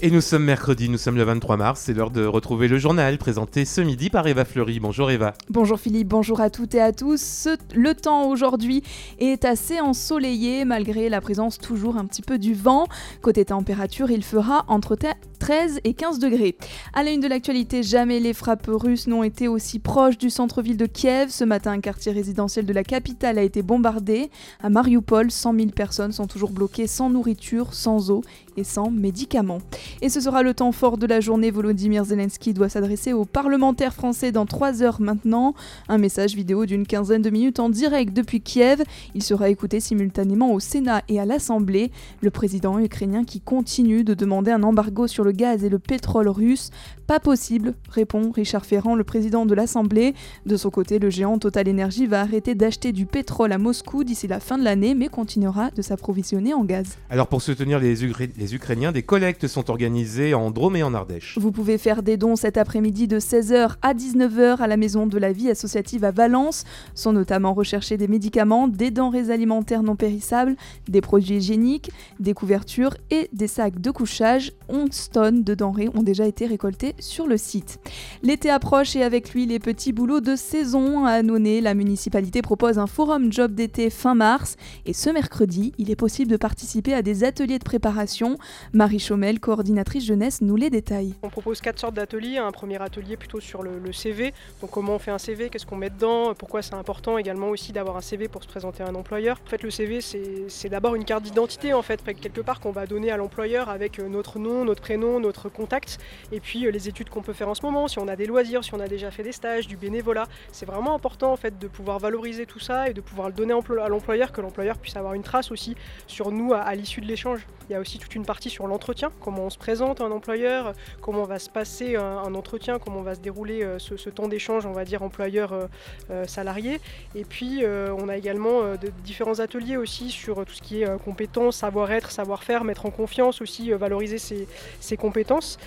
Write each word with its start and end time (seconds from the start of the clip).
Et 0.00 0.12
nous 0.12 0.20
sommes 0.20 0.44
mercredi, 0.44 0.88
nous 0.88 0.96
sommes 0.96 1.16
le 1.16 1.24
23 1.24 1.56
mars, 1.56 1.82
c'est 1.84 1.92
l'heure 1.92 2.12
de 2.12 2.24
retrouver 2.24 2.68
le 2.68 2.78
journal 2.78 3.18
présenté 3.18 3.64
ce 3.64 3.80
midi 3.80 4.10
par 4.10 4.28
Eva 4.28 4.44
Fleury. 4.44 4.78
Bonjour 4.78 5.10
Eva. 5.10 5.34
Bonjour 5.50 5.80
Philippe, 5.80 6.06
bonjour 6.06 6.40
à 6.40 6.50
toutes 6.50 6.76
et 6.76 6.80
à 6.80 6.92
tous. 6.92 7.48
le 7.74 7.94
temps 7.96 8.28
aujourd'hui 8.28 8.84
est 9.18 9.44
assez 9.44 9.80
ensoleillé 9.80 10.64
malgré 10.64 11.08
la 11.08 11.20
présence 11.20 11.58
toujours 11.58 11.96
un 11.96 12.04
petit 12.04 12.22
peu 12.22 12.38
du 12.38 12.54
vent. 12.54 12.86
Côté 13.22 13.44
température, 13.46 14.12
il 14.12 14.22
fera 14.22 14.64
entre 14.68 14.96
13 15.40 15.80
et 15.82 15.94
15 15.94 16.20
degrés. 16.20 16.56
À 16.94 17.02
la 17.02 17.10
une 17.10 17.20
de 17.20 17.26
l'actualité, 17.26 17.82
jamais 17.82 18.20
les 18.20 18.34
frappes 18.34 18.68
russes 18.68 19.08
n'ont 19.08 19.24
été 19.24 19.48
aussi 19.48 19.80
proches 19.80 20.18
du 20.18 20.30
centre-ville 20.30 20.76
de 20.76 20.86
Kiev. 20.86 21.30
Ce 21.30 21.42
matin, 21.42 21.72
un 21.72 21.80
quartier 21.80 22.12
résidentiel 22.12 22.66
de 22.66 22.72
la 22.72 22.84
capitale 22.84 23.36
a 23.36 23.42
été 23.42 23.62
bombardé. 23.62 24.30
À 24.62 24.70
Mariupol, 24.70 25.32
100 25.32 25.54
000 25.54 25.66
personnes 25.70 26.12
sont 26.12 26.28
toujours 26.28 26.50
bloquées 26.50 26.86
sans 26.86 27.10
nourriture, 27.10 27.74
sans 27.74 28.12
eau 28.12 28.22
sans 28.64 28.90
médicaments. 28.90 29.58
Et 30.02 30.08
ce 30.08 30.20
sera 30.20 30.42
le 30.42 30.54
temps 30.54 30.72
fort 30.72 30.98
de 30.98 31.06
la 31.06 31.20
journée. 31.20 31.50
Volodymyr 31.50 32.04
Zelensky 32.04 32.54
doit 32.54 32.68
s'adresser 32.68 33.12
aux 33.12 33.24
parlementaires 33.24 33.94
français 33.94 34.32
dans 34.32 34.46
3 34.46 34.82
heures 34.82 35.00
maintenant. 35.00 35.54
Un 35.88 35.98
message 35.98 36.34
vidéo 36.34 36.66
d'une 36.66 36.86
quinzaine 36.86 37.22
de 37.22 37.30
minutes 37.30 37.60
en 37.60 37.68
direct 37.68 38.14
depuis 38.14 38.40
Kiev. 38.40 38.82
Il 39.14 39.22
sera 39.22 39.48
écouté 39.48 39.80
simultanément 39.80 40.52
au 40.52 40.60
Sénat 40.60 41.02
et 41.08 41.20
à 41.20 41.24
l'Assemblée. 41.24 41.90
Le 42.20 42.30
président 42.30 42.78
ukrainien 42.78 43.24
qui 43.24 43.40
continue 43.40 44.04
de 44.04 44.14
demander 44.14 44.50
un 44.50 44.62
embargo 44.62 45.06
sur 45.06 45.24
le 45.24 45.32
gaz 45.32 45.64
et 45.64 45.68
le 45.68 45.78
pétrole 45.78 46.28
russe. 46.28 46.70
Pas 47.06 47.20
possible, 47.20 47.74
répond 47.88 48.30
Richard 48.30 48.66
Ferrand, 48.66 48.94
le 48.94 49.04
président 49.04 49.46
de 49.46 49.54
l'Assemblée. 49.54 50.14
De 50.44 50.56
son 50.58 50.68
côté, 50.68 50.98
le 50.98 51.08
géant 51.08 51.38
Total 51.38 51.68
Energy 51.68 52.06
va 52.06 52.20
arrêter 52.20 52.54
d'acheter 52.54 52.92
du 52.92 53.06
pétrole 53.06 53.52
à 53.52 53.58
Moscou 53.58 54.04
d'ici 54.04 54.26
la 54.26 54.40
fin 54.40 54.58
de 54.58 54.64
l'année, 54.64 54.94
mais 54.94 55.08
continuera 55.08 55.70
de 55.70 55.80
s'approvisionner 55.80 56.52
en 56.52 56.64
gaz. 56.64 56.98
Alors 57.08 57.28
pour 57.28 57.40
soutenir 57.40 57.78
les, 57.78 57.94
les 57.94 58.47
Ukrainiens, 58.54 58.92
des 58.92 59.02
collectes 59.02 59.46
sont 59.46 59.70
organisées 59.70 60.34
en 60.34 60.50
Drôme 60.50 60.76
et 60.76 60.82
en 60.82 60.94
Ardèche. 60.94 61.38
Vous 61.38 61.52
pouvez 61.52 61.78
faire 61.78 62.02
des 62.02 62.16
dons 62.16 62.36
cet 62.36 62.56
après-midi 62.56 63.08
de 63.08 63.18
16h 63.18 63.76
à 63.82 63.94
19h 63.94 64.58
à 64.58 64.66
la 64.66 64.76
Maison 64.76 65.06
de 65.06 65.18
la 65.18 65.32
Vie 65.32 65.50
associative 65.50 66.04
à 66.04 66.10
Valence. 66.10 66.64
Sont 66.94 67.12
notamment 67.12 67.54
recherchés 67.54 67.96
des 67.96 68.08
médicaments, 68.08 68.68
des 68.68 68.90
denrées 68.90 69.30
alimentaires 69.30 69.82
non 69.82 69.96
périssables, 69.96 70.56
des 70.88 71.00
produits 71.00 71.36
hygiéniques, 71.36 71.90
des 72.20 72.34
couvertures 72.34 72.96
et 73.10 73.28
des 73.32 73.48
sacs 73.48 73.80
de 73.80 73.90
couchage. 73.90 74.52
11 74.68 75.10
tonnes 75.10 75.44
de 75.44 75.54
denrées 75.54 75.88
ont 75.94 76.02
déjà 76.02 76.26
été 76.26 76.46
récoltées 76.46 76.94
sur 76.98 77.26
le 77.26 77.36
site. 77.36 77.78
L'été 78.22 78.50
approche 78.50 78.96
et 78.96 79.02
avec 79.02 79.34
lui 79.34 79.46
les 79.46 79.58
petits 79.58 79.92
boulots 79.92 80.20
de 80.20 80.36
saison. 80.36 81.04
À 81.04 81.12
Annonay, 81.12 81.60
la 81.60 81.74
municipalité 81.74 82.42
propose 82.42 82.78
un 82.78 82.86
forum 82.86 83.32
job 83.32 83.54
d'été 83.54 83.90
fin 83.90 84.14
mars 84.14 84.56
et 84.86 84.92
ce 84.92 85.10
mercredi, 85.10 85.72
il 85.78 85.90
est 85.90 85.96
possible 85.96 86.30
de 86.30 86.36
participer 86.36 86.94
à 86.94 87.02
des 87.02 87.24
ateliers 87.24 87.58
de 87.58 87.64
préparation. 87.64 88.37
Marie 88.72 88.98
Chaumel, 88.98 89.40
coordinatrice 89.40 90.04
jeunesse, 90.04 90.40
nous 90.40 90.56
les 90.56 90.70
détaille. 90.70 91.14
On 91.22 91.28
propose 91.28 91.60
quatre 91.60 91.78
sortes 91.78 91.94
d'ateliers. 91.94 92.38
Un 92.38 92.52
premier 92.52 92.80
atelier 92.80 93.16
plutôt 93.16 93.40
sur 93.40 93.62
le, 93.62 93.92
CV, 93.92 94.32
donc 94.60 94.70
comment 94.70 94.94
on 94.94 94.98
fait 94.98 95.10
un 95.10 95.18
CV, 95.18 95.48
qu'est-ce 95.48 95.66
qu'on 95.66 95.76
met 95.76 95.90
dedans, 95.90 96.34
pourquoi 96.34 96.62
c'est 96.62 96.74
important 96.74 97.18
également 97.18 97.48
aussi 97.48 97.72
d'avoir 97.72 97.96
un 97.96 98.00
CV 98.00 98.28
pour 98.28 98.42
se 98.42 98.48
présenter 98.48 98.82
à 98.82 98.88
un 98.88 98.94
employeur. 98.94 99.40
En 99.44 99.48
fait, 99.48 99.62
le 99.62 99.70
CV, 99.70 100.00
c'est 100.00 100.68
d'abord 100.68 100.94
une 100.94 101.04
carte 101.04 101.24
d'identité 101.24 101.72
en 101.72 101.82
fait, 101.82 102.02
quelque 102.02 102.40
part 102.40 102.60
qu'on 102.60 102.70
va 102.70 102.86
donner 102.86 103.10
à 103.10 103.16
l'employeur 103.16 103.68
avec 103.68 103.98
euh, 103.98 104.08
notre 104.08 104.38
nom, 104.38 104.64
notre 104.64 104.82
prénom, 104.82 105.20
notre 105.20 105.48
contact, 105.48 105.98
et 106.32 106.40
puis 106.40 106.66
euh, 106.66 106.70
les 106.70 106.88
études 106.88 107.08
qu'on 107.08 107.22
peut 107.22 107.32
faire 107.32 107.48
en 107.48 107.54
ce 107.54 107.62
moment, 107.62 107.88
si 107.88 107.98
on 107.98 108.08
a 108.08 108.16
des 108.16 108.26
loisirs, 108.26 108.64
si 108.64 108.74
on 108.74 108.80
a 108.80 108.88
déjà 108.88 109.10
fait 109.10 109.22
des 109.22 109.32
stages, 109.32 109.66
du 109.66 109.76
bénévolat. 109.76 110.26
C'est 110.52 110.66
vraiment 110.66 110.94
important 110.94 111.32
en 111.32 111.36
fait 111.36 111.58
de 111.58 111.68
pouvoir 111.68 111.98
valoriser 111.98 112.46
tout 112.46 112.60
ça 112.60 112.88
et 112.88 112.92
de 112.92 113.00
pouvoir 113.00 113.28
le 113.28 113.34
donner 113.34 113.52
à 113.52 113.88
l'employeur, 113.88 114.32
que 114.32 114.40
l'employeur 114.40 114.78
puisse 114.78 114.96
avoir 114.96 115.14
une 115.14 115.22
trace 115.22 115.50
aussi 115.50 115.76
sur 116.06 116.30
nous 116.30 116.52
à, 116.54 116.74
l'issue 116.74 117.00
de 117.00 117.06
l'échange. 117.06 117.46
Il 117.68 117.72
y 117.72 117.76
a 117.76 117.80
aussi 117.80 117.98
toute 117.98 118.14
une 118.14 118.17
partie 118.24 118.50
sur 118.50 118.66
l'entretien, 118.66 119.10
comment 119.20 119.44
on 119.44 119.50
se 119.50 119.58
présente 119.58 120.00
à 120.00 120.04
un 120.04 120.10
employeur, 120.10 120.72
comment 121.00 121.24
va 121.24 121.38
se 121.38 121.50
passer 121.50 121.96
un, 121.96 122.34
entretien, 122.34 122.78
comment 122.78 123.02
va 123.02 123.14
se 123.14 123.20
dérouler 123.20 123.62
euh, 123.62 123.78
ce, 123.78 124.10
temps 124.10 124.28
d'échange, 124.28 124.66
on 124.66 124.72
va 124.72 124.84
dire 124.84 125.02
employeur-salarié. 125.02 126.74
Euh, 126.74 127.18
et 127.18 127.24
puis 127.24 127.64
on 127.64 128.08
a 128.08 128.16
également 128.16 128.62
différents 129.04 129.40
ateliers 129.40 129.76
aussi 129.76 130.10
sur 130.10 130.44
tout 130.44 130.54
ce 130.54 130.62
qui 130.62 130.82
est 130.82 130.98
compétences, 131.04 131.56
savoir-être, 131.56 132.10
savoir-faire, 132.10 132.64
mettre 132.64 132.86
en 132.86 132.90
confiance 132.90 133.40
aussi, 133.40 133.70
valoriser 133.72 134.18
ses 134.18 134.96
compétences. 134.96 135.58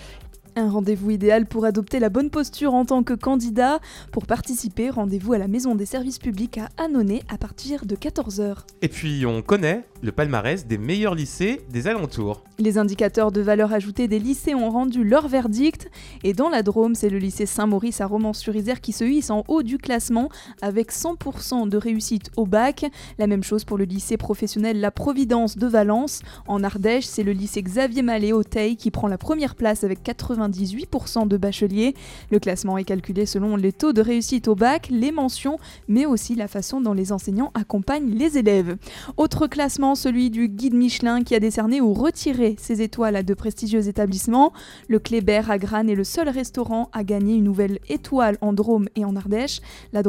Un 0.58 0.70
rendez-vous 0.70 1.12
idéal 1.12 1.46
pour 1.46 1.64
adopter 1.64 2.00
la 2.00 2.10
bonne 2.10 2.30
posture 2.30 2.74
en 2.74 2.84
tant 2.84 3.04
que 3.04 3.14
candidat. 3.14 3.80
Pour 4.12 4.26
participer, 4.26 4.90
rendez-vous 4.90 5.32
à 5.32 5.38
la 5.38 5.48
Maison 5.48 5.76
des 5.76 5.86
services 5.86 6.20
publics 6.20 6.58
à 6.58 6.68
Annonay 6.76 7.22
à 7.30 7.38
partir 7.38 7.86
de 7.86 7.96
14h. 7.96 8.58
Et 8.82 8.90
puis 8.90 9.26
on 9.26 9.42
connaît 9.42 9.86
le 10.02 10.12
palmarès 10.12 10.68
des 10.68 10.78
meilleurs 10.78 11.16
lycées 11.16 11.62
des 11.70 11.88
alentours. 11.88 12.44
Les 12.60 12.78
indicateurs 12.78 13.32
de 13.32 13.40
valeur 13.40 13.72
ajoutée 13.72 14.10
des 14.10 14.20
lycées 14.20 14.54
ont 14.54 14.70
rendu 14.70 15.06
leur 15.06 15.30
verdict. 15.30 15.90
Et 16.26 16.34
dans 16.34 16.50
la 16.50 16.64
Drôme, 16.64 16.96
c'est 16.96 17.10
le 17.10 17.18
lycée 17.18 17.46
Saint-Maurice 17.46 18.02
à 18.02 18.08
Romans-sur-Isère 18.08 18.82
qui 18.82 18.92
se 18.92 19.06
hisse 19.06 19.30
en 19.30 19.46
haut 19.48 19.64
du 19.64 19.78
classement 19.78 20.28
avec 20.62 20.92
100% 20.92 21.70
de 21.70 21.78
réussite 21.78 22.30
au 22.36 22.46
bac. 22.46 22.86
La 23.20 23.28
même 23.28 23.44
chose 23.44 23.64
pour 23.64 23.78
le 23.78 23.86
lycée 23.86 24.18
professionnel 24.18 24.82
La 24.82 24.92
Providence 24.92 25.58
de 25.58 25.68
Valence. 25.68 26.24
En 26.46 26.62
Ardèche, 26.62 27.06
c'est 27.06 27.24
le 27.24 27.32
lycée 27.32 27.64
Xavier 27.64 28.02
Mallet 28.02 28.34
au 28.34 28.44
Teil 28.44 28.76
qui 28.76 28.92
prend 28.92 29.08
la 29.08 29.18
première 29.18 29.56
place 29.56 29.86
avec 29.86 30.04
80 30.04 30.41
98% 30.50 31.28
de 31.28 31.38
bacheliers. 31.38 31.96
Le 32.32 32.40
classement 32.40 32.78
est 32.78 32.84
calculé 32.84 33.26
selon 33.26 33.56
les 33.56 33.72
taux 33.74 33.94
de 33.94 34.02
réussite 34.02 34.48
au 34.48 34.56
bac, 34.56 34.88
les 34.90 35.12
mentions, 35.12 35.58
mais 35.88 36.06
aussi 36.06 36.36
la 36.36 36.48
façon 36.48 36.82
dont 36.82 36.94
les 36.94 37.12
enseignants 37.12 37.52
accompagnent 37.54 38.12
les 38.12 38.38
élèves. 38.38 38.78
Autre 39.18 39.48
classement, 39.48 39.96
celui 39.96 40.30
du 40.30 40.48
guide 40.48 40.74
Michelin 40.74 41.24
qui 41.24 41.36
a 41.36 41.40
décerné 41.40 41.82
ou 41.82 41.94
retiré 41.94 42.56
ses 42.60 42.82
étoiles 42.82 43.16
à 43.16 43.24
de 43.24 43.34
prestigieux 43.34 43.88
établissements. 43.88 44.54
Le 44.88 45.00
Kléber 45.00 45.50
à 45.50 45.58
Grane 45.58 45.90
est 45.90 45.96
le 45.96 46.04
seul 46.04 46.30
restaurant 46.30 46.90
à 46.94 47.04
gagner 47.04 47.36
une 47.36 47.44
nouvelle 47.44 47.80
étoile 47.90 48.38
en 48.42 48.54
Drôme 48.54 48.88
et 48.96 49.06
en 49.06 49.16
Ardèche. 49.16 49.62
La, 49.94 50.02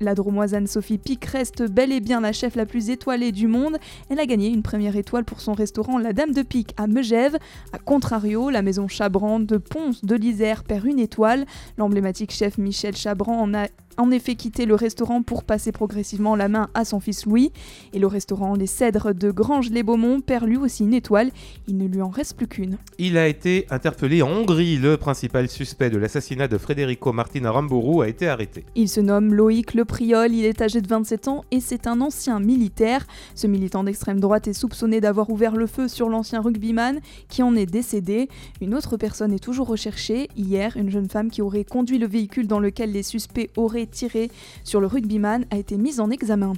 la 0.00 0.14
Dromoisane 0.14 0.66
Sophie 0.66 0.98
Pic 0.98 1.24
reste 1.24 1.62
bel 1.62 1.92
et 1.92 2.00
bien 2.00 2.20
la 2.20 2.32
chef 2.32 2.56
la 2.56 2.66
plus 2.66 2.90
étoilée 2.90 3.32
du 3.32 3.46
monde. 3.46 3.78
Elle 4.08 4.20
a 4.20 4.26
gagné 4.26 4.48
une 4.48 4.62
première 4.62 4.96
étoile 4.96 5.24
pour 5.24 5.40
son 5.40 5.52
restaurant 5.52 5.98
La 5.98 6.12
Dame 6.12 6.32
de 6.32 6.42
Pic 6.42 6.74
à 6.76 6.86
Megève. 6.86 7.36
A 7.72 7.78
contrario, 7.78 8.50
la 8.50 8.62
maison 8.62 8.88
Chabran 8.88 9.40
de 9.40 9.58
Ponce 9.64 10.04
de 10.04 10.14
l'Isère 10.14 10.64
perd 10.64 10.86
une 10.86 10.98
étoile. 10.98 11.46
L'emblématique 11.76 12.32
chef 12.32 12.58
Michel 12.58 12.96
Chabran 12.96 13.40
en 13.40 13.54
a 13.54 13.66
en 13.96 14.10
effet 14.10 14.34
quitté 14.34 14.66
le 14.66 14.74
restaurant 14.74 15.22
pour 15.22 15.44
passer 15.44 15.72
progressivement 15.72 16.36
la 16.36 16.48
main 16.48 16.68
à 16.74 16.84
son 16.84 17.00
fils 17.00 17.26
Louis. 17.26 17.52
Et 17.92 17.98
le 17.98 18.06
restaurant 18.06 18.54
Les 18.54 18.66
Cèdres 18.66 19.14
de 19.14 19.30
Granges-les-Beaumont 19.30 20.20
perd 20.20 20.46
lui 20.46 20.56
aussi 20.56 20.84
une 20.84 20.94
étoile. 20.94 21.30
Il 21.68 21.76
ne 21.76 21.86
lui 21.86 22.02
en 22.02 22.08
reste 22.08 22.36
plus 22.36 22.48
qu'une. 22.48 22.78
Il 22.98 23.16
a 23.16 23.28
été 23.28 23.66
interpellé 23.70 24.22
en 24.22 24.30
Hongrie. 24.30 24.76
Le 24.76 24.96
principal 24.96 25.48
suspect 25.48 25.90
de 25.90 25.98
l'assassinat 25.98 26.48
de 26.48 26.58
Federico 26.58 27.12
Martina 27.12 27.50
Rambourou 27.50 28.02
a 28.02 28.08
été 28.08 28.28
arrêté. 28.28 28.64
Il 28.74 28.88
se 28.88 29.00
nomme 29.00 29.34
Loïc 29.34 29.74
Le 29.74 29.84
Priol. 29.84 30.32
Il 30.32 30.44
est 30.44 30.60
âgé 30.62 30.80
de 30.80 30.88
27 30.88 31.28
ans 31.28 31.44
et 31.50 31.60
c'est 31.60 31.86
un 31.86 32.00
ancien 32.00 32.40
militaire. 32.40 33.06
Ce 33.34 33.46
militant 33.46 33.84
d'extrême 33.84 34.20
droite 34.20 34.48
est 34.48 34.52
soupçonné 34.52 35.00
d'avoir 35.00 35.30
ouvert 35.30 35.56
le 35.56 35.66
feu 35.66 35.88
sur 35.88 36.08
l'ancien 36.08 36.40
rugbyman 36.40 37.00
qui 37.28 37.42
en 37.42 37.54
est 37.56 37.66
décédé. 37.66 38.28
Une 38.60 38.74
autre 38.74 38.96
personne 38.96 39.32
est 39.32 39.38
toujours 39.38 39.68
recherchée. 39.68 40.28
Hier, 40.36 40.76
une 40.76 40.90
jeune 40.90 41.08
femme 41.08 41.30
qui 41.30 41.42
aurait 41.42 41.64
conduit 41.64 41.98
le 41.98 42.06
véhicule 42.06 42.46
dans 42.46 42.60
lequel 42.60 42.92
les 42.92 43.02
suspects 43.02 43.50
auraient 43.56 43.83
tiré 43.86 44.30
sur 44.64 44.80
le 44.80 44.86
rugbyman 44.86 45.44
a 45.50 45.56
été 45.56 45.76
mise 45.76 46.00
en 46.00 46.10
examen. 46.10 46.54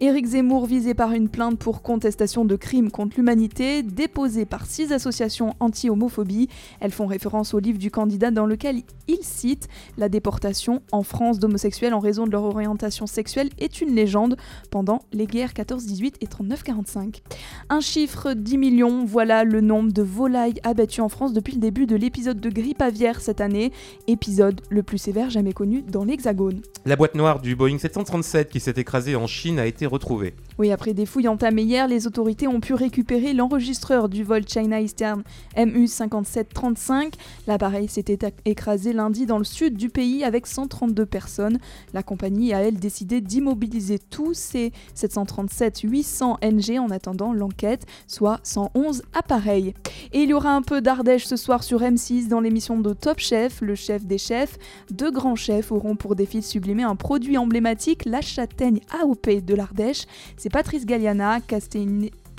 Éric 0.00 0.26
Zemmour 0.26 0.66
visé 0.66 0.94
par 0.94 1.12
une 1.12 1.28
plainte 1.28 1.58
pour 1.58 1.82
contestation 1.82 2.44
de 2.44 2.56
crimes 2.56 2.90
contre 2.90 3.16
l'humanité 3.16 3.82
déposée 3.82 4.44
par 4.44 4.66
six 4.66 4.92
associations 4.92 5.54
anti-homophobie. 5.60 6.48
Elles 6.80 6.92
font 6.92 7.06
référence 7.06 7.54
au 7.54 7.58
livre 7.58 7.78
du 7.78 7.90
candidat 7.90 8.30
dans 8.30 8.46
lequel 8.46 8.82
il 9.08 9.22
cite 9.22 9.68
La 9.96 10.08
déportation 10.08 10.82
en 10.92 11.02
France 11.02 11.38
d'homosexuels 11.38 11.94
en 11.94 12.00
raison 12.00 12.26
de 12.26 12.30
leur 12.30 12.44
orientation 12.44 13.06
sexuelle 13.06 13.50
est 13.58 13.80
une 13.80 13.94
légende 13.94 14.36
pendant 14.70 15.02
les 15.12 15.26
guerres 15.26 15.52
14-18 15.52 16.14
et 16.20 16.26
39-45. 16.26 17.22
Un 17.68 17.80
chiffre 17.80 18.32
10 18.32 18.58
millions, 18.58 19.04
voilà 19.04 19.44
le 19.44 19.60
nombre 19.60 19.92
de 19.92 20.02
volailles 20.02 20.60
abattues 20.64 21.00
en 21.00 21.08
France 21.08 21.32
depuis 21.32 21.54
le 21.54 21.60
début 21.60 21.86
de 21.86 21.96
l'épisode 21.96 22.40
de 22.40 22.50
grippe 22.50 22.82
aviaire 22.82 23.20
cette 23.20 23.40
année, 23.40 23.72
épisode 24.06 24.60
le 24.70 24.82
plus 24.82 24.98
sévère 24.98 25.30
jamais 25.30 25.52
connu 25.52 25.82
dans 25.82 26.04
l'Hexagone. 26.04 26.60
La 26.86 26.96
boîte 26.96 27.14
noire 27.14 27.40
du 27.40 27.56
Boeing 27.56 27.76
737 27.76 28.48
qui 28.48 28.58
s'est 28.58 28.72
écrasé 28.76 29.14
en 29.14 29.26
Chine 29.26 29.58
a 29.58 29.66
été 29.66 29.84
retrouvée. 29.84 30.34
Oui, 30.58 30.72
après 30.72 30.94
des 30.94 31.04
fouilles 31.04 31.28
entamées 31.28 31.62
hier, 31.62 31.86
les 31.86 32.06
autorités 32.06 32.48
ont 32.48 32.60
pu 32.60 32.72
récupérer 32.72 33.34
l'enregistreur 33.34 34.08
du 34.08 34.24
vol 34.24 34.48
China 34.48 34.80
Eastern 34.80 35.22
MU5735. 35.58 37.12
L'appareil 37.46 37.88
s'était 37.88 38.32
écrasé 38.46 38.94
lundi 38.94 39.26
dans 39.26 39.36
le 39.36 39.44
sud 39.44 39.76
du 39.76 39.90
pays 39.90 40.24
avec 40.24 40.46
132 40.46 41.04
personnes. 41.04 41.58
La 41.92 42.02
compagnie 42.02 42.54
a, 42.54 42.62
elle, 42.62 42.78
décidé 42.78 43.20
d'immobiliser 43.20 43.98
tous 43.98 44.32
ses 44.32 44.72
737-800 44.96 46.38
NG 46.42 46.78
en 46.78 46.90
attendant 46.90 47.34
l'enquête, 47.34 47.84
soit 48.06 48.40
111 48.42 49.02
appareils. 49.12 49.74
Et 50.12 50.20
il 50.20 50.30
y 50.30 50.34
aura 50.34 50.54
un 50.54 50.62
peu 50.62 50.80
d'Ardèche 50.80 51.26
ce 51.26 51.36
soir 51.36 51.62
sur 51.62 51.80
M6 51.80 52.28
dans 52.28 52.40
l'émission 52.40 52.78
de 52.78 52.94
Top 52.94 53.18
Chef, 53.18 53.60
le 53.60 53.74
chef 53.74 54.06
des 54.06 54.18
chefs. 54.18 54.58
Deux 54.90 55.10
grands 55.10 55.36
chefs 55.36 55.72
auront 55.72 55.94
pour 55.94 56.16
défi 56.16 56.40
de 56.40 56.44
un 56.84 56.96
produit 56.96 57.38
emblématique, 57.38 58.04
la 58.04 58.20
châtaigne 58.20 58.80
AOP 59.02 59.44
de 59.44 59.54
l'Ardèche. 59.54 60.04
C'est 60.36 60.50
Patrice 60.50 60.86
Galliana, 60.86 61.40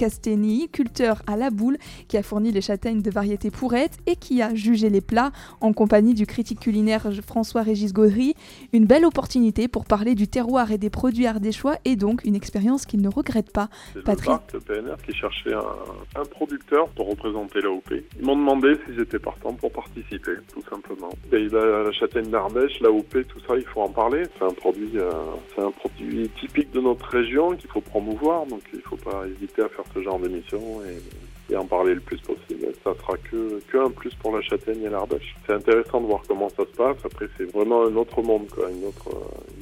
Casteni, 0.01 0.67
culteur 0.67 1.21
à 1.27 1.37
la 1.37 1.51
boule, 1.51 1.77
qui 2.07 2.17
a 2.17 2.23
fourni 2.23 2.51
les 2.51 2.61
châtaignes 2.61 3.03
de 3.03 3.11
variété 3.11 3.51
pourrette 3.51 3.99
et 4.07 4.15
qui 4.15 4.41
a 4.41 4.55
jugé 4.55 4.89
les 4.89 4.99
plats 4.99 5.31
en 5.59 5.73
compagnie 5.73 6.15
du 6.15 6.25
critique 6.25 6.59
culinaire 6.59 7.07
François-Régis 7.23 7.93
Gaudry. 7.93 8.33
Une 8.73 8.87
belle 8.87 9.05
opportunité 9.05 9.67
pour 9.67 9.85
parler 9.85 10.15
du 10.15 10.27
terroir 10.27 10.71
et 10.71 10.79
des 10.79 10.89
produits 10.89 11.27
ardéchois 11.27 11.75
et 11.85 11.95
donc 11.95 12.25
une 12.25 12.33
expérience 12.33 12.87
qu'il 12.87 12.99
ne 13.01 13.09
regrette 13.09 13.51
pas. 13.53 13.69
Patrick. 14.03 14.31
le 14.31 14.37
parc, 14.37 14.53
le 14.53 14.59
PNR, 14.61 14.95
qui 15.05 15.13
cherchait 15.13 15.53
un, 15.53 16.19
un 16.19 16.25
producteur 16.25 16.89
pour 16.89 17.07
représenter 17.07 17.61
l'AOP. 17.61 17.93
Ils 18.19 18.25
m'ont 18.25 18.35
demandé 18.35 18.73
si 18.87 18.95
j'étais 18.95 19.19
partant 19.19 19.53
pour 19.53 19.71
participer, 19.71 20.31
tout 20.51 20.63
simplement. 20.67 21.09
Et 21.31 21.47
la, 21.47 21.83
la 21.83 21.91
châtaigne 21.91 22.31
d'Ardèche, 22.31 22.79
l'AOP, 22.81 23.27
tout 23.27 23.39
ça, 23.47 23.55
il 23.55 23.65
faut 23.65 23.81
en 23.81 23.89
parler. 23.89 24.23
C'est 24.39 24.45
un 24.45 24.53
produit, 24.55 24.97
euh, 24.97 25.11
c'est 25.55 25.61
un 25.61 25.69
produit 25.69 26.27
typique 26.39 26.71
de 26.71 26.79
notre 26.79 27.05
région 27.05 27.51
qu'il 27.55 27.69
faut 27.69 27.81
promouvoir, 27.81 28.47
donc 28.47 28.61
il 28.73 28.79
ne 28.79 28.83
faut 28.83 28.97
pas 28.97 29.25
hésiter 29.27 29.61
à 29.61 29.69
faire 29.69 29.85
ce 29.93 30.01
genre 30.01 30.19
d'émission 30.19 30.61
et, 30.83 31.53
et 31.53 31.57
en 31.57 31.65
parler 31.65 31.93
le 31.95 31.99
plus 32.01 32.19
possible. 32.19 32.67
Ça 32.83 32.93
sera 32.99 33.17
que, 33.17 33.59
que 33.71 33.77
un 33.77 33.89
plus 33.91 34.13
pour 34.15 34.35
la 34.35 34.41
châtaigne 34.41 34.83
et 34.83 34.89
l'Ardèche. 34.89 35.35
C'est 35.45 35.53
intéressant 35.53 36.01
de 36.01 36.07
voir 36.07 36.21
comment 36.27 36.49
ça 36.49 36.63
se 36.63 36.75
passe. 36.77 36.97
Après, 37.03 37.27
c'est 37.37 37.51
vraiment 37.51 37.85
un 37.85 37.95
autre 37.95 38.21
monde, 38.21 38.47
quoi, 38.53 38.69
une 38.71 38.85
autre, 38.85 39.09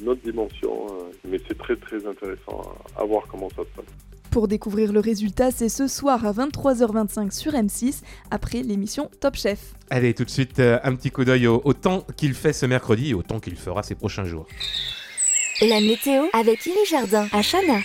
une 0.00 0.08
autre 0.08 0.20
dimension. 0.24 0.86
euh, 0.90 1.02
mais 1.28 1.38
c'est 1.48 1.58
très 1.58 1.76
très 1.76 2.04
intéressant 2.06 2.62
à, 2.96 3.02
à 3.02 3.04
voir 3.04 3.24
comment 3.30 3.48
ça 3.50 3.62
se 3.62 3.76
passe. 3.76 3.84
Pour 4.30 4.46
découvrir 4.46 4.92
le 4.92 5.00
résultat, 5.00 5.50
c'est 5.50 5.68
ce 5.68 5.88
soir 5.88 6.24
à 6.24 6.32
23h25 6.32 7.32
sur 7.32 7.52
M6, 7.52 8.02
après 8.30 8.62
l'émission 8.62 9.10
Top 9.20 9.34
Chef. 9.34 9.74
Allez, 9.90 10.14
tout 10.14 10.24
de 10.24 10.30
suite, 10.30 10.60
euh, 10.60 10.78
un 10.84 10.94
petit 10.94 11.10
coup 11.10 11.24
d'œil 11.24 11.48
au, 11.48 11.60
au 11.64 11.72
temps 11.72 12.06
qu'il 12.16 12.34
fait 12.34 12.52
ce 12.52 12.64
mercredi 12.64 13.10
et 13.10 13.14
au 13.14 13.24
temps 13.24 13.40
qu'il 13.40 13.56
fera 13.56 13.82
ces 13.82 13.96
prochains 13.96 14.24
jours. 14.24 14.46
La 15.62 15.80
météo 15.80 16.22
avec 16.32 16.64
Iri 16.64 16.86
Jardin 16.88 17.26
à 17.32 17.42
Chana. 17.42 17.80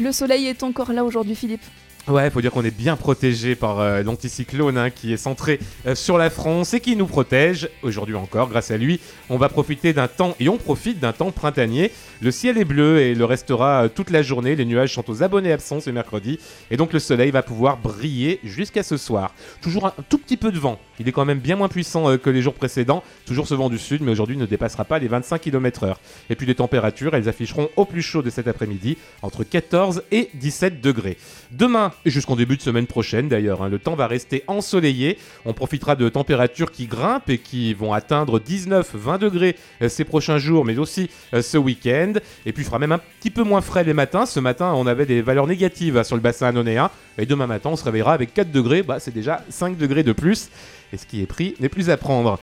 Le 0.00 0.12
soleil 0.12 0.46
est 0.46 0.62
encore 0.62 0.94
là 0.94 1.04
aujourd'hui, 1.04 1.34
Philippe. 1.34 1.62
Ouais, 2.08 2.30
faut 2.30 2.40
dire 2.40 2.50
qu'on 2.50 2.64
est 2.64 2.76
bien 2.76 2.96
protégé 2.96 3.54
par 3.54 3.78
euh, 3.78 4.02
l'anticyclone 4.02 4.78
hein, 4.78 4.88
qui 4.88 5.12
est 5.12 5.18
centré 5.18 5.60
euh, 5.86 5.94
sur 5.94 6.16
la 6.16 6.30
France 6.30 6.72
et 6.72 6.80
qui 6.80 6.96
nous 6.96 7.06
protège. 7.06 7.68
Aujourd'hui 7.82 8.14
encore, 8.14 8.48
grâce 8.48 8.70
à 8.70 8.78
lui, 8.78 9.00
on 9.28 9.36
va 9.36 9.50
profiter 9.50 9.92
d'un 9.92 10.08
temps 10.08 10.34
et 10.40 10.48
on 10.48 10.56
profite 10.56 10.98
d'un 10.98 11.12
temps 11.12 11.30
printanier. 11.30 11.92
Le 12.22 12.30
ciel 12.30 12.56
est 12.56 12.64
bleu 12.64 13.00
et 13.00 13.14
le 13.14 13.24
restera 13.26 13.84
euh, 13.84 13.88
toute 13.88 14.08
la 14.08 14.22
journée. 14.22 14.56
Les 14.56 14.64
nuages 14.64 14.94
sont 14.94 15.08
aux 15.10 15.22
abonnés 15.22 15.52
absents 15.52 15.80
ce 15.80 15.90
mercredi 15.90 16.38
et 16.70 16.78
donc 16.78 16.94
le 16.94 16.98
soleil 16.98 17.30
va 17.30 17.42
pouvoir 17.42 17.76
briller 17.76 18.40
jusqu'à 18.44 18.82
ce 18.82 18.96
soir. 18.96 19.34
Toujours 19.60 19.86
un 19.86 19.94
tout 20.08 20.18
petit 20.18 20.38
peu 20.38 20.50
de 20.50 20.58
vent. 20.58 20.80
Il 21.00 21.08
est 21.08 21.12
quand 21.12 21.26
même 21.26 21.38
bien 21.38 21.56
moins 21.56 21.68
puissant 21.68 22.16
que 22.16 22.30
les 22.30 22.40
jours 22.40 22.54
précédents. 22.54 23.04
Toujours 23.26 23.46
ce 23.46 23.54
vent 23.54 23.68
du 23.68 23.78
sud, 23.78 24.02
mais 24.02 24.10
aujourd'hui 24.10 24.38
ne 24.38 24.46
dépassera 24.46 24.84
pas 24.84 24.98
les 24.98 25.08
25 25.08 25.38
km/h. 25.38 25.96
Et 26.30 26.34
puis 26.34 26.46
les 26.46 26.54
températures, 26.54 27.14
elles 27.14 27.28
afficheront 27.28 27.68
au 27.76 27.84
plus 27.84 28.02
chaud 28.02 28.22
de 28.22 28.30
cet 28.30 28.48
après-midi 28.48 28.96
entre 29.22 29.44
14 29.44 30.02
et 30.10 30.30
17 30.34 30.80
degrés. 30.80 31.16
Demain 31.50 31.89
jusqu'en 32.06 32.36
début 32.36 32.56
de 32.56 32.62
semaine 32.62 32.86
prochaine 32.86 33.28
d'ailleurs, 33.28 33.62
hein, 33.62 33.68
le 33.68 33.78
temps 33.78 33.94
va 33.94 34.06
rester 34.06 34.44
ensoleillé. 34.46 35.18
On 35.44 35.52
profitera 35.52 35.96
de 35.96 36.08
températures 36.08 36.70
qui 36.70 36.86
grimpent 36.86 37.28
et 37.28 37.38
qui 37.38 37.74
vont 37.74 37.92
atteindre 37.92 38.38
19-20 38.38 39.18
degrés 39.18 39.56
euh, 39.82 39.88
ces 39.88 40.04
prochains 40.04 40.38
jours, 40.38 40.64
mais 40.64 40.78
aussi 40.78 41.10
euh, 41.34 41.42
ce 41.42 41.58
week-end. 41.58 42.14
Et 42.46 42.52
puis 42.52 42.62
il 42.62 42.66
fera 42.66 42.78
même 42.78 42.92
un 42.92 43.00
petit 43.20 43.30
peu 43.30 43.42
moins 43.42 43.60
frais 43.60 43.84
les 43.84 43.94
matins. 43.94 44.26
Ce 44.26 44.40
matin, 44.40 44.72
on 44.74 44.86
avait 44.86 45.06
des 45.06 45.22
valeurs 45.22 45.46
négatives 45.46 45.96
hein, 45.96 46.04
sur 46.04 46.16
le 46.16 46.22
bassin 46.22 46.46
annonéen. 46.48 46.90
Et 47.18 47.26
demain 47.26 47.46
matin, 47.46 47.70
on 47.72 47.76
se 47.76 47.84
réveillera 47.84 48.12
avec 48.12 48.32
4 48.32 48.50
degrés. 48.50 48.82
Bah, 48.82 49.00
c'est 49.00 49.14
déjà 49.14 49.44
5 49.48 49.76
degrés 49.76 50.02
de 50.02 50.12
plus. 50.12 50.48
Et 50.92 50.96
ce 50.96 51.06
qui 51.06 51.22
est 51.22 51.26
pris 51.26 51.54
n'est 51.60 51.68
plus 51.68 51.90
à 51.90 51.96
prendre. 51.96 52.38